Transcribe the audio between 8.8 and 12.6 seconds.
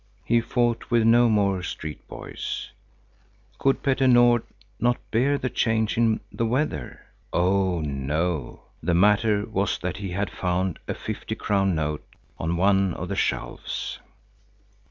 the matter was that he had found a fifty crown note on